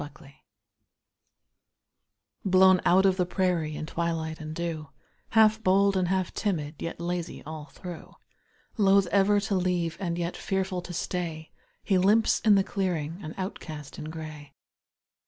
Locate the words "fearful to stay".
10.35-11.51